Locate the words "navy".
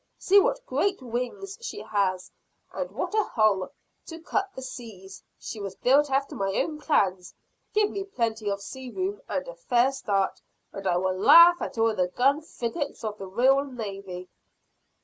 13.65-14.27